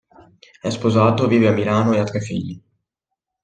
È 0.59 0.67
sposato, 0.71 1.27
vive 1.27 1.47
a 1.47 1.51
Milano 1.51 1.93
e 1.93 1.99
ha 1.99 2.03
tre 2.03 2.21
figli. 2.21 2.59